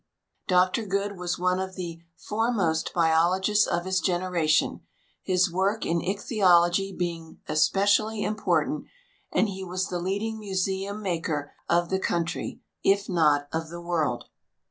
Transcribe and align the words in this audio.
Dr 0.47 0.83
Goode 0.87 1.15
was 1.15 1.37
one 1.37 1.59
of 1.59 1.75
the 1.75 2.01
foremost 2.17 2.91
biologists 2.95 3.67
of 3.67 3.85
his 3.85 3.99
generation, 3.99 4.81
his 5.21 5.51
work 5.51 5.85
in 5.85 6.01
ichthyology 6.01 6.91
being 6.91 7.39
specially 7.53 8.23
important, 8.23 8.85
and 9.31 9.47
he 9.47 9.63
was 9.63 9.89
the 9.89 9.99
leading 9.99 10.39
museum 10.39 11.03
maker 11.03 11.53
of 11.69 11.89
the 11.91 11.99
coun 11.99 12.25
try, 12.25 12.59
if 12.83 13.07
not 13.07 13.47
of 13.53 13.69
the 13.69 13.79
world. 13.79 14.25